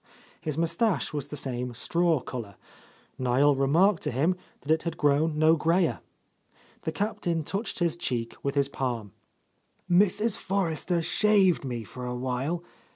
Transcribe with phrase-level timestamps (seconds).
[0.41, 2.55] His moustache was the same straw colour;
[3.19, 5.99] Niel remarked to him that it had grown no grayer.
[6.85, 9.11] The Captain touched his cheek with his palm.
[9.87, 10.37] "Mrs.
[10.37, 12.63] Forrester shaved me for awhile.